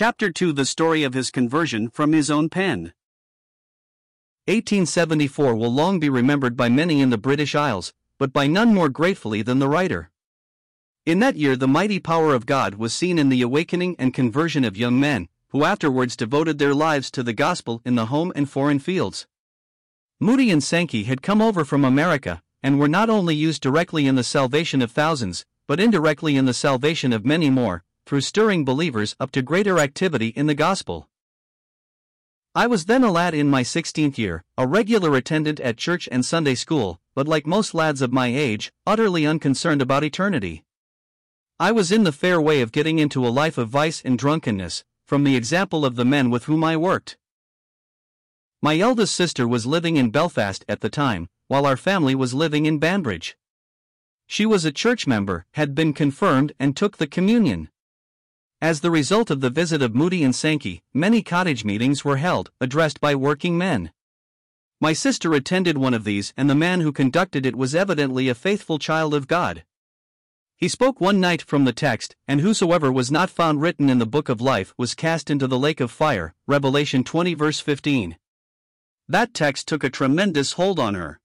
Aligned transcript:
Chapter 0.00 0.30
2 0.30 0.52
The 0.52 0.64
story 0.64 1.02
of 1.02 1.12
his 1.12 1.32
conversion 1.32 1.90
from 1.90 2.12
his 2.12 2.30
own 2.30 2.48
pen. 2.48 2.92
1874 4.46 5.56
will 5.56 5.74
long 5.74 5.98
be 5.98 6.08
remembered 6.08 6.56
by 6.56 6.68
many 6.68 7.00
in 7.00 7.10
the 7.10 7.18
British 7.18 7.56
Isles, 7.56 7.92
but 8.16 8.32
by 8.32 8.46
none 8.46 8.72
more 8.72 8.88
gratefully 8.88 9.42
than 9.42 9.58
the 9.58 9.68
writer. 9.68 10.12
In 11.04 11.18
that 11.18 11.34
year, 11.34 11.56
the 11.56 11.66
mighty 11.66 11.98
power 11.98 12.32
of 12.32 12.46
God 12.46 12.76
was 12.76 12.94
seen 12.94 13.18
in 13.18 13.28
the 13.28 13.42
awakening 13.42 13.96
and 13.98 14.14
conversion 14.14 14.62
of 14.62 14.76
young 14.76 15.00
men, 15.00 15.28
who 15.48 15.64
afterwards 15.64 16.14
devoted 16.14 16.58
their 16.58 16.74
lives 16.76 17.10
to 17.10 17.24
the 17.24 17.32
gospel 17.32 17.82
in 17.84 17.96
the 17.96 18.06
home 18.06 18.32
and 18.36 18.48
foreign 18.48 18.78
fields. 18.78 19.26
Moody 20.20 20.52
and 20.52 20.62
Sankey 20.62 21.02
had 21.10 21.22
come 21.22 21.42
over 21.42 21.64
from 21.64 21.84
America, 21.84 22.40
and 22.62 22.78
were 22.78 22.86
not 22.86 23.10
only 23.10 23.34
used 23.34 23.62
directly 23.62 24.06
in 24.06 24.14
the 24.14 24.22
salvation 24.22 24.80
of 24.80 24.92
thousands, 24.92 25.44
but 25.66 25.80
indirectly 25.80 26.36
in 26.36 26.44
the 26.44 26.54
salvation 26.54 27.12
of 27.12 27.26
many 27.26 27.50
more, 27.50 27.82
through 28.08 28.22
stirring 28.22 28.64
believers 28.64 29.14
up 29.20 29.30
to 29.30 29.42
greater 29.42 29.78
activity 29.78 30.28
in 30.28 30.46
the 30.46 30.54
gospel. 30.54 31.10
I 32.54 32.66
was 32.66 32.86
then 32.86 33.04
a 33.04 33.12
lad 33.12 33.34
in 33.34 33.50
my 33.50 33.62
16th 33.62 34.16
year, 34.16 34.44
a 34.56 34.66
regular 34.66 35.14
attendant 35.14 35.60
at 35.60 35.76
church 35.76 36.08
and 36.10 36.24
Sunday 36.24 36.54
school, 36.54 37.02
but 37.14 37.28
like 37.28 37.46
most 37.46 37.74
lads 37.74 38.00
of 38.00 38.10
my 38.10 38.28
age, 38.28 38.72
utterly 38.86 39.26
unconcerned 39.26 39.82
about 39.82 40.04
eternity. 40.04 40.64
I 41.60 41.70
was 41.70 41.92
in 41.92 42.04
the 42.04 42.10
fair 42.10 42.40
way 42.40 42.62
of 42.62 42.72
getting 42.72 42.98
into 42.98 43.26
a 43.26 43.28
life 43.28 43.58
of 43.58 43.68
vice 43.68 44.00
and 44.02 44.18
drunkenness, 44.18 44.84
from 45.04 45.24
the 45.24 45.36
example 45.36 45.84
of 45.84 45.96
the 45.96 46.06
men 46.06 46.30
with 46.30 46.44
whom 46.44 46.64
I 46.64 46.78
worked. 46.78 47.18
My 48.62 48.78
eldest 48.78 49.14
sister 49.14 49.46
was 49.46 49.66
living 49.66 49.98
in 49.98 50.08
Belfast 50.08 50.64
at 50.66 50.80
the 50.80 50.88
time, 50.88 51.28
while 51.48 51.66
our 51.66 51.76
family 51.76 52.14
was 52.14 52.32
living 52.32 52.64
in 52.64 52.78
Banbridge. 52.78 53.36
She 54.26 54.46
was 54.46 54.64
a 54.64 54.72
church 54.72 55.06
member, 55.06 55.44
had 55.52 55.74
been 55.74 55.92
confirmed, 55.92 56.54
and 56.58 56.74
took 56.74 56.96
the 56.96 57.06
communion. 57.06 57.68
As 58.60 58.80
the 58.80 58.90
result 58.90 59.30
of 59.30 59.40
the 59.40 59.50
visit 59.50 59.82
of 59.82 59.94
Moody 59.94 60.24
and 60.24 60.34
Sankey, 60.34 60.82
many 60.92 61.22
cottage 61.22 61.64
meetings 61.64 62.04
were 62.04 62.16
held, 62.16 62.50
addressed 62.60 63.00
by 63.00 63.14
working 63.14 63.56
men. 63.56 63.92
My 64.80 64.92
sister 64.92 65.32
attended 65.32 65.78
one 65.78 65.94
of 65.94 66.02
these, 66.02 66.34
and 66.36 66.50
the 66.50 66.56
man 66.56 66.80
who 66.80 66.90
conducted 66.90 67.46
it 67.46 67.54
was 67.54 67.76
evidently 67.76 68.28
a 68.28 68.34
faithful 68.34 68.80
child 68.80 69.14
of 69.14 69.28
God. 69.28 69.64
He 70.56 70.66
spoke 70.66 71.00
one 71.00 71.20
night 71.20 71.40
from 71.40 71.66
the 71.66 71.72
text, 71.72 72.16
and 72.26 72.40
whosoever 72.40 72.90
was 72.90 73.12
not 73.12 73.30
found 73.30 73.60
written 73.60 73.88
in 73.88 74.00
the 74.00 74.06
book 74.06 74.28
of 74.28 74.40
life 74.40 74.74
was 74.76 74.96
cast 74.96 75.30
into 75.30 75.46
the 75.46 75.58
lake 75.58 75.78
of 75.78 75.92
fire. 75.92 76.34
Revelation 76.48 77.04
20, 77.04 77.34
verse 77.34 77.60
15. 77.60 78.18
That 79.08 79.34
text 79.34 79.68
took 79.68 79.84
a 79.84 79.90
tremendous 79.90 80.54
hold 80.54 80.80
on 80.80 80.96
her. 80.96 81.20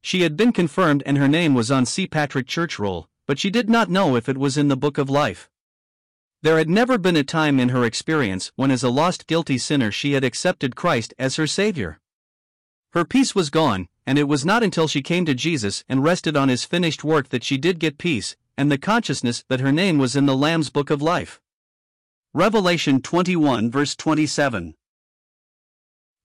She 0.00 0.22
had 0.22 0.36
been 0.36 0.52
confirmed 0.52 1.02
and 1.06 1.18
her 1.18 1.26
name 1.26 1.54
was 1.54 1.72
on 1.72 1.86
Seapatrick 1.86 2.46
Church 2.46 2.78
roll, 2.78 3.08
but 3.26 3.40
she 3.40 3.50
did 3.50 3.68
not 3.68 3.90
know 3.90 4.14
if 4.14 4.28
it 4.28 4.38
was 4.38 4.56
in 4.56 4.68
the 4.68 4.76
book 4.76 4.96
of 4.96 5.10
life. 5.10 5.50
There 6.46 6.58
had 6.58 6.70
never 6.70 6.96
been 6.96 7.16
a 7.16 7.24
time 7.24 7.58
in 7.58 7.70
her 7.70 7.84
experience 7.84 8.52
when, 8.54 8.70
as 8.70 8.84
a 8.84 8.88
lost, 8.88 9.26
guilty 9.26 9.58
sinner, 9.58 9.90
she 9.90 10.12
had 10.12 10.22
accepted 10.22 10.76
Christ 10.76 11.12
as 11.18 11.34
her 11.34 11.46
Savior. 11.48 11.98
Her 12.92 13.04
peace 13.04 13.34
was 13.34 13.50
gone, 13.50 13.88
and 14.06 14.16
it 14.16 14.28
was 14.28 14.44
not 14.44 14.62
until 14.62 14.86
she 14.86 15.02
came 15.02 15.24
to 15.24 15.34
Jesus 15.34 15.82
and 15.88 16.04
rested 16.04 16.36
on 16.36 16.48
his 16.48 16.64
finished 16.64 17.02
work 17.02 17.30
that 17.30 17.42
she 17.42 17.58
did 17.58 17.80
get 17.80 17.98
peace, 17.98 18.36
and 18.56 18.70
the 18.70 18.78
consciousness 18.78 19.42
that 19.48 19.58
her 19.58 19.72
name 19.72 19.98
was 19.98 20.14
in 20.14 20.26
the 20.26 20.36
Lamb's 20.36 20.70
book 20.70 20.88
of 20.88 21.02
life. 21.02 21.40
Revelation 22.32 23.02
21, 23.02 23.68
verse 23.68 23.96
27. 23.96 24.76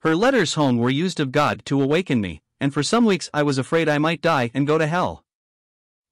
Her 0.00 0.14
letters 0.14 0.52
home 0.52 0.76
were 0.76 0.90
used 0.90 1.18
of 1.18 1.32
God 1.32 1.62
to 1.64 1.80
awaken 1.80 2.20
me, 2.20 2.42
and 2.60 2.74
for 2.74 2.82
some 2.82 3.06
weeks 3.06 3.30
I 3.32 3.42
was 3.42 3.56
afraid 3.56 3.88
I 3.88 3.96
might 3.96 4.20
die 4.20 4.50
and 4.52 4.66
go 4.66 4.76
to 4.76 4.86
hell. 4.86 5.24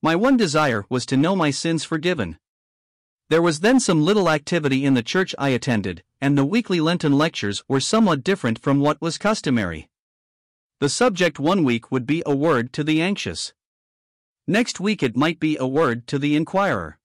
My 0.00 0.16
one 0.16 0.38
desire 0.38 0.86
was 0.88 1.04
to 1.04 1.18
know 1.18 1.36
my 1.36 1.50
sins 1.50 1.84
forgiven. 1.84 2.38
There 3.30 3.42
was 3.42 3.60
then 3.60 3.78
some 3.78 4.02
little 4.02 4.30
activity 4.30 4.86
in 4.86 4.94
the 4.94 5.02
church 5.02 5.34
I 5.38 5.50
attended, 5.50 6.02
and 6.18 6.36
the 6.36 6.46
weekly 6.46 6.80
Lenten 6.80 7.12
lectures 7.12 7.62
were 7.68 7.78
somewhat 7.78 8.24
different 8.24 8.58
from 8.58 8.80
what 8.80 9.02
was 9.02 9.18
customary. 9.18 9.90
The 10.80 10.88
subject 10.88 11.38
one 11.38 11.62
week 11.62 11.92
would 11.92 12.06
be 12.06 12.22
a 12.24 12.34
word 12.34 12.72
to 12.72 12.82
the 12.82 13.02
anxious. 13.02 13.52
Next 14.46 14.80
week 14.80 15.02
it 15.02 15.14
might 15.14 15.38
be 15.38 15.58
a 15.58 15.66
word 15.66 16.06
to 16.06 16.18
the 16.18 16.36
inquirer. 16.36 16.98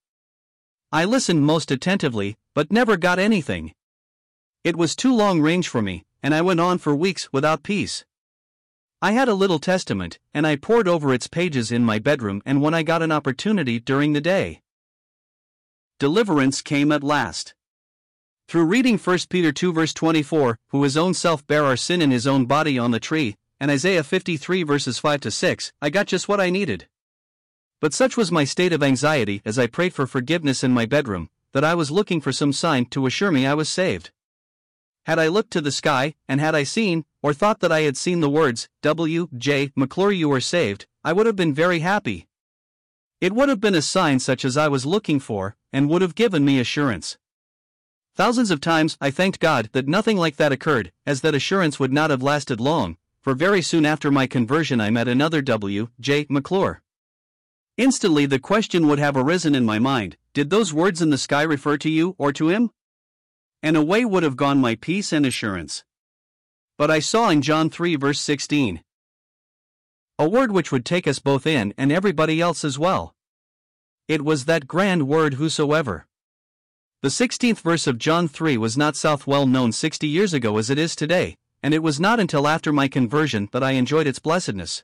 I 0.93 1.03
listened 1.03 1.45
most 1.45 1.71
attentively, 1.71 2.37
but 2.53 2.71
never 2.71 2.95
got 2.95 3.19
anything. 3.19 3.73
It 4.63 4.77
was 4.77 4.95
too 4.95 5.13
long 5.13 5.41
range 5.41 5.67
for 5.67 5.81
me, 5.81 6.05
and 6.21 6.33
I 6.33 6.41
went 6.41 6.61
on 6.61 6.77
for 6.77 6.95
weeks 6.95 7.33
without 7.33 7.63
peace. 7.63 8.05
I 9.01 9.11
had 9.11 9.27
a 9.27 9.33
little 9.33 9.59
testament, 9.59 10.19
and 10.33 10.47
I 10.47 10.55
pored 10.55 10.87
over 10.87 11.13
its 11.13 11.27
pages 11.27 11.69
in 11.69 11.83
my 11.83 11.99
bedroom 11.99 12.41
and 12.45 12.61
when 12.61 12.73
I 12.73 12.81
got 12.81 13.01
an 13.01 13.11
opportunity 13.11 13.77
during 13.77 14.13
the 14.13 14.21
day 14.21 14.62
deliverance 16.03 16.61
came 16.61 16.91
at 16.91 17.01
last. 17.01 17.53
Through 18.49 18.65
reading 18.65 18.97
1 18.97 19.19
Peter 19.29 19.53
2 19.53 19.71
verse 19.71 19.93
24, 19.93 20.59
who 20.67 20.83
his 20.83 20.97
own 20.97 21.13
self 21.13 21.47
bare 21.47 21.63
our 21.63 21.77
sin 21.77 22.01
in 22.01 22.11
his 22.11 22.27
own 22.27 22.45
body 22.45 22.77
on 22.77 22.91
the 22.91 22.99
tree, 22.99 23.37
and 23.57 23.71
Isaiah 23.71 24.03
53 24.03 24.63
verses 24.63 24.99
5 24.99 25.21
to 25.21 25.31
6, 25.31 25.71
I 25.81 25.89
got 25.89 26.07
just 26.07 26.27
what 26.27 26.41
I 26.41 26.49
needed. 26.49 26.89
But 27.79 27.93
such 27.93 28.17
was 28.17 28.33
my 28.33 28.43
state 28.43 28.73
of 28.73 28.83
anxiety 28.83 29.41
as 29.45 29.57
I 29.57 29.67
prayed 29.67 29.93
for 29.93 30.05
forgiveness 30.05 30.61
in 30.61 30.73
my 30.73 30.85
bedroom, 30.85 31.29
that 31.53 31.63
I 31.63 31.73
was 31.73 31.89
looking 31.89 32.19
for 32.19 32.33
some 32.33 32.51
sign 32.51 32.83
to 32.87 33.05
assure 33.05 33.31
me 33.31 33.47
I 33.47 33.53
was 33.53 33.69
saved. 33.69 34.11
Had 35.05 35.19
I 35.19 35.29
looked 35.29 35.51
to 35.51 35.61
the 35.61 35.71
sky, 35.71 36.15
and 36.27 36.41
had 36.41 36.53
I 36.53 36.63
seen, 36.63 37.05
or 37.21 37.33
thought 37.33 37.61
that 37.61 37.71
I 37.71 37.83
had 37.83 37.95
seen 37.95 38.19
the 38.19 38.29
words, 38.29 38.67
W. 38.81 39.29
J. 39.37 39.71
McClure, 39.73 40.11
you 40.11 40.29
are 40.33 40.41
saved, 40.41 40.85
I 41.01 41.13
would 41.13 41.27
have 41.27 41.37
been 41.37 41.53
very 41.53 41.79
happy. 41.79 42.27
It 43.21 43.31
would 43.31 43.47
have 43.47 43.61
been 43.61 43.73
a 43.73 43.81
sign 43.81 44.19
such 44.19 44.43
as 44.43 44.57
I 44.57 44.67
was 44.67 44.85
looking 44.85 45.21
for, 45.21 45.55
and 45.73 45.89
would 45.89 46.01
have 46.01 46.15
given 46.15 46.45
me 46.45 46.59
assurance. 46.59 47.17
Thousands 48.15 48.51
of 48.51 48.61
times 48.61 48.97
I 49.01 49.11
thanked 49.11 49.39
God 49.39 49.69
that 49.73 49.87
nothing 49.87 50.17
like 50.17 50.37
that 50.37 50.51
occurred, 50.51 50.91
as 51.05 51.21
that 51.21 51.35
assurance 51.35 51.79
would 51.79 51.91
not 51.91 52.11
have 52.11 52.21
lasted 52.21 52.61
long, 52.61 52.95
for 53.21 53.33
very 53.33 53.61
soon 53.61 53.85
after 53.85 54.11
my 54.11 54.27
conversion 54.27 54.79
I 54.79 54.91
met 54.91 55.07
another 55.07 55.41
W. 55.41 55.89
J. 55.99 56.27
McClure. 56.29 56.81
Instantly 57.75 58.25
the 58.25 58.39
question 58.39 58.87
would 58.87 58.99
have 58.99 59.17
arisen 59.17 59.55
in 59.55 59.65
my 59.65 59.79
mind 59.79 60.15
Did 60.33 60.51
those 60.51 60.73
words 60.73 61.01
in 61.01 61.09
the 61.09 61.17
sky 61.17 61.41
refer 61.41 61.77
to 61.77 61.89
you 61.89 62.15
or 62.19 62.31
to 62.31 62.49
him? 62.49 62.69
And 63.63 63.75
away 63.75 64.05
would 64.05 64.23
have 64.23 64.37
gone 64.37 64.61
my 64.61 64.75
peace 64.75 65.11
and 65.11 65.25
assurance. 65.25 65.83
But 66.77 66.91
I 66.91 66.99
saw 66.99 67.29
in 67.29 67.41
John 67.41 67.69
3 67.69 67.95
verse 67.95 68.19
16 68.19 68.83
a 70.19 70.29
word 70.29 70.51
which 70.51 70.71
would 70.71 70.85
take 70.85 71.07
us 71.07 71.17
both 71.17 71.47
in 71.47 71.73
and 71.75 71.91
everybody 71.91 72.39
else 72.39 72.63
as 72.63 72.77
well. 72.77 73.15
It 74.07 74.25
was 74.25 74.45
that 74.45 74.67
grand 74.67 75.07
word 75.07 75.35
whosoever. 75.35 76.07
The 77.01 77.07
16th 77.07 77.61
verse 77.61 77.87
of 77.87 77.97
John 77.97 78.27
3 78.27 78.57
was 78.57 78.77
not 78.77 78.97
south 78.97 79.25
well 79.25 79.47
known 79.47 79.71
60 79.71 80.05
years 80.07 80.33
ago 80.33 80.57
as 80.57 80.69
it 80.69 80.77
is 80.77 80.93
today, 80.93 81.37
and 81.61 81.73
it 81.73 81.81
was 81.81 82.01
not 82.01 82.19
until 82.19 82.45
after 82.45 82.73
my 82.73 82.89
conversion 82.89 83.47
that 83.53 83.63
I 83.63 83.71
enjoyed 83.71 84.05
its 84.05 84.19
blessedness. 84.19 84.83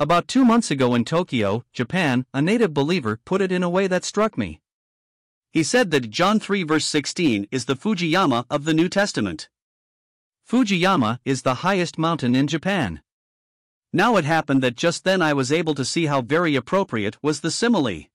About 0.00 0.28
two 0.28 0.46
months 0.46 0.70
ago 0.70 0.94
in 0.94 1.04
Tokyo, 1.04 1.64
Japan, 1.74 2.24
a 2.32 2.40
native 2.40 2.72
believer 2.72 3.20
put 3.26 3.42
it 3.42 3.52
in 3.52 3.62
a 3.62 3.68
way 3.68 3.86
that 3.86 4.04
struck 4.04 4.38
me. 4.38 4.60
He 5.52 5.62
said 5.62 5.90
that 5.90 6.10
John 6.10 6.40
3 6.40 6.62
verse 6.62 6.86
16 6.86 7.48
is 7.50 7.66
the 7.66 7.76
Fujiyama 7.76 8.46
of 8.48 8.64
the 8.64 8.74
New 8.74 8.88
Testament. 8.88 9.50
Fujiyama 10.50 11.18
is 11.26 11.42
the 11.42 11.56
highest 11.56 11.98
mountain 11.98 12.34
in 12.34 12.46
Japan. 12.46 13.02
Now 13.96 14.16
it 14.16 14.24
happened 14.24 14.60
that 14.64 14.74
just 14.74 15.04
then 15.04 15.22
I 15.22 15.34
was 15.34 15.52
able 15.52 15.72
to 15.76 15.84
see 15.84 16.06
how 16.06 16.20
very 16.20 16.56
appropriate 16.56 17.16
was 17.22 17.42
the 17.42 17.50
simile. 17.52 18.06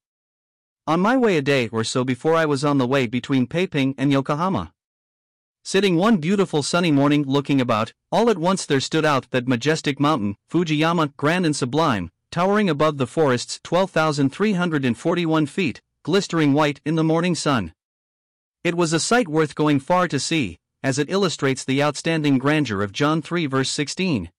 On 0.86 1.00
my 1.00 1.16
way 1.16 1.38
a 1.38 1.42
day 1.42 1.70
or 1.70 1.86
so 1.86 2.04
before 2.04 2.36
I 2.36 2.46
was 2.46 2.66
on 2.66 2.80
the 2.80 2.86
way 2.86 3.08
between 3.08 3.48
Peiping 3.48 3.96
and 3.98 4.12
Yokohama. 4.12 4.74
Sitting 5.64 5.96
one 5.96 6.18
beautiful 6.18 6.64
sunny 6.64 6.92
morning 6.92 7.24
looking 7.24 7.62
about, 7.62 7.94
all 8.12 8.30
at 8.30 8.38
once 8.38 8.66
there 8.66 8.82
stood 8.82 9.06
out 9.06 9.32
that 9.32 9.48
majestic 9.48 10.02
mountain, 10.02 10.36
Fujiyama, 10.52 11.16
grand 11.16 11.46
and 11.46 11.56
sublime, 11.56 12.12
towering 12.30 12.70
above 12.70 12.98
the 12.98 13.08
forests 13.08 13.62
12,341 13.64 15.46
feet, 15.46 15.82
glistering 16.04 16.52
white 16.52 16.82
in 16.84 16.96
the 16.96 17.06
morning 17.06 17.36
sun. 17.36 17.74
It 18.66 18.76
was 18.76 18.92
a 18.92 19.00
sight 19.00 19.30
worth 19.30 19.56
going 19.56 19.80
far 19.80 20.10
to 20.10 20.20
see, 20.20 20.58
as 20.84 21.00
it 21.00 21.10
illustrates 21.10 21.64
the 21.64 21.82
outstanding 21.82 22.38
grandeur 22.38 22.82
of 22.84 22.92
John 22.92 23.22
3 23.22 23.46
verse 23.46 23.72
16. 23.72 24.30